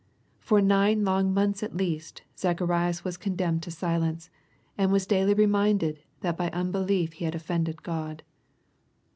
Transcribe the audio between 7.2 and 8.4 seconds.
had offended God.